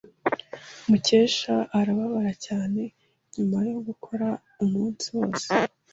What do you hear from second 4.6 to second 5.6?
umunsi wose.